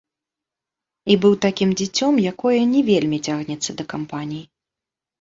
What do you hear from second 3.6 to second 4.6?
да кампаній.